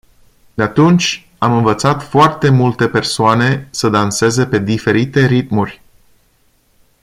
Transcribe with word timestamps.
De 0.55 0.63
atunci, 0.63 1.27
am 1.37 1.57
învățat 1.57 2.03
foarte 2.03 2.49
multe 2.49 2.87
persoane 2.89 3.67
să 3.71 3.89
danseze 3.89 4.45
pe 4.45 4.59
diferite 4.59 5.25
ritmuri. 5.25 5.81